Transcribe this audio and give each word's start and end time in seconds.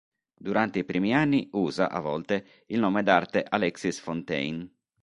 Durante 0.45 0.79
i 0.79 0.83
primi 0.83 1.13
anni 1.13 1.47
usa, 1.51 1.91
a 1.91 1.99
volte, 1.99 2.63
il 2.69 2.79
nome 2.79 3.03
d'arte 3.03 3.45
Alexis 3.47 3.99
Fontaine. 3.99 4.67